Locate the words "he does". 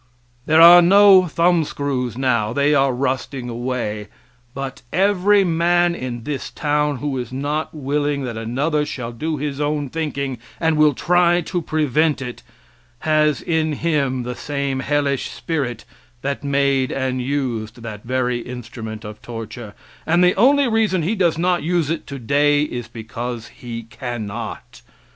21.03-21.37